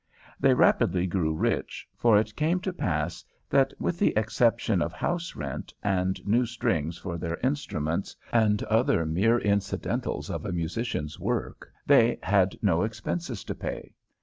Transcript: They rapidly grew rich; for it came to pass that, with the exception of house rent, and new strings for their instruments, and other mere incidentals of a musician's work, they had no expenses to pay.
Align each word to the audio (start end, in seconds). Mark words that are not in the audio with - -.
They 0.39 0.55
rapidly 0.55 1.05
grew 1.05 1.35
rich; 1.35 1.87
for 1.95 2.17
it 2.17 2.35
came 2.35 2.59
to 2.61 2.73
pass 2.73 3.23
that, 3.51 3.71
with 3.79 3.99
the 3.99 4.17
exception 4.17 4.81
of 4.81 4.91
house 4.93 5.35
rent, 5.35 5.75
and 5.83 6.19
new 6.25 6.47
strings 6.47 6.97
for 6.97 7.19
their 7.19 7.37
instruments, 7.43 8.15
and 8.33 8.63
other 8.63 9.05
mere 9.05 9.37
incidentals 9.37 10.31
of 10.31 10.43
a 10.43 10.51
musician's 10.51 11.19
work, 11.19 11.69
they 11.85 12.17
had 12.23 12.57
no 12.63 12.81
expenses 12.81 13.43
to 13.43 13.53
pay. 13.53 13.93